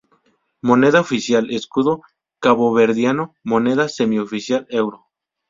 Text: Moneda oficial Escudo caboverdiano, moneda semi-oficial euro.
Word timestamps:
Moneda 0.63 0.99
oficial 0.99 1.51
Escudo 1.51 2.01
caboverdiano, 2.39 3.35
moneda 3.43 3.87
semi-oficial 3.87 4.65
euro. 4.71 5.05